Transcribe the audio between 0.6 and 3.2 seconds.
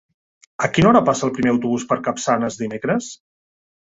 A quina hora passa el primer autobús per Capçanes dimecres?